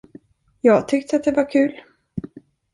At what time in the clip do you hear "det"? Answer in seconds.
1.23-1.31